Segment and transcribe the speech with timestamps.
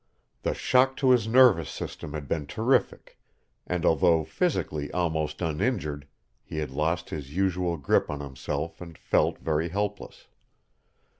[0.41, 3.19] The shock to his nervous system had been terrific,
[3.67, 6.07] and, although physically almost uninjured,
[6.43, 10.25] he had lost his usual grip on himself and felt very helpless.